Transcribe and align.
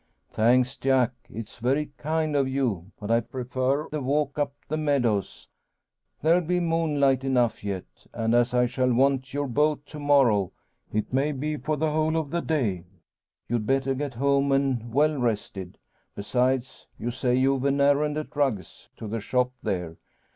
"Thanks, 0.31 0.77
Jack; 0.77 1.11
it's 1.29 1.57
very 1.57 1.91
kind 1.99 2.35
of 2.35 2.47
you, 2.47 2.91
but 2.99 3.11
I 3.11 3.19
prefer 3.19 3.87
the 3.89 4.01
walk 4.01 4.39
up 4.39 4.55
the 4.67 4.75
meadows. 4.75 5.47
There'll 6.23 6.41
be 6.41 6.59
moonlight 6.59 7.23
enough 7.23 7.63
yet. 7.63 7.85
And 8.11 8.33
as 8.33 8.51
I 8.51 8.65
shall 8.65 8.91
want 8.91 9.31
your 9.31 9.47
boat 9.47 9.85
to 9.85 9.99
morrow 9.99 10.53
it 10.91 11.13
may 11.13 11.31
be 11.33 11.55
for 11.55 11.77
the 11.77 11.91
whole 11.91 12.17
of 12.17 12.31
the 12.31 12.41
day 12.41 12.85
you'd 13.47 13.67
better 13.67 13.93
get 13.93 14.15
home 14.15 14.51
and 14.51 14.91
well 14.91 15.15
rested. 15.19 15.77
Besides, 16.15 16.87
you 16.97 17.11
say 17.11 17.35
you've 17.35 17.65
an 17.65 17.79
errand 17.79 18.17
at 18.17 18.35
Rugg's 18.35 18.89
to 18.97 19.07
the 19.07 19.19
shop 19.19 19.51
there. 19.61 19.97